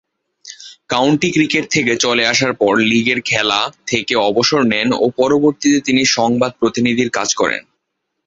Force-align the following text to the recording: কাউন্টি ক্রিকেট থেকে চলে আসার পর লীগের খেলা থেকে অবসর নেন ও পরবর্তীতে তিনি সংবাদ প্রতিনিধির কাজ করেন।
কাউন্টি 0.89 1.29
ক্রিকেট 1.31 1.65
থেকে 1.71 1.93
চলে 1.95 2.23
আসার 2.25 2.53
পর 2.53 2.73
লীগের 2.89 3.19
খেলা 3.21 3.59
থেকে 3.87 4.13
অবসর 4.29 4.61
নেন 4.63 4.89
ও 4.95 5.05
পরবর্তীতে 5.17 5.79
তিনি 5.85 6.01
সংবাদ 6.17 6.51
প্রতিনিধির 6.59 7.09
কাজ 7.09 7.29
করেন। 7.35 7.63